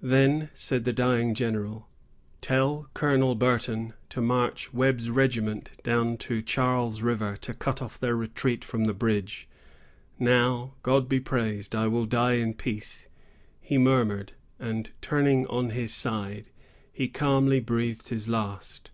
[0.00, 1.88] "Then," said the dying general,
[2.40, 8.14] "tell Colonel Burton to march Webb's regiment down to Charles River, to cut off their
[8.14, 9.48] retreat from the bridge.
[10.20, 13.08] Now, God be praised, I will die in peace,"
[13.60, 16.50] he murmured; and, turning on his side,
[16.92, 18.92] he calmly breathed his last.